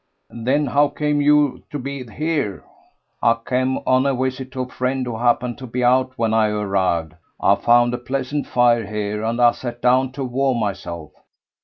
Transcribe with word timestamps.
"Then 0.43 0.65
how 0.65 0.87
came 0.87 1.21
you 1.21 1.61
to 1.69 1.77
be 1.77 2.03
here?" 2.09 2.63
"I 3.21 3.37
came 3.45 3.77
on 3.85 4.07
a 4.07 4.15
visit 4.15 4.51
to 4.53 4.61
a 4.61 4.67
friend 4.67 5.05
who 5.05 5.15
happened 5.15 5.59
to 5.59 5.67
be 5.67 5.83
out 5.83 6.17
when 6.17 6.33
I 6.33 6.47
arrived. 6.47 7.13
I 7.39 7.53
found 7.53 7.93
a 7.93 7.99
pleasant 7.99 8.47
fire 8.47 8.87
here, 8.87 9.23
and 9.23 9.39
I 9.39 9.51
sat 9.51 9.79
down 9.79 10.11
to 10.13 10.23
warm 10.23 10.59
myself. 10.59 11.11